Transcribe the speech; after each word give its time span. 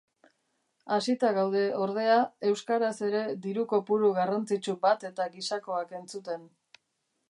Hasita 0.95 1.29
gaude, 1.35 1.61
ordea, 1.87 2.17
euskaraz 2.53 2.91
ere 3.11 3.23
diru--kopuru 3.45 4.13
garrantzitsu 4.19 4.79
bat 4.89 5.11
eta 5.13 5.33
gisakoak 5.39 5.99
entzuten. 6.03 6.55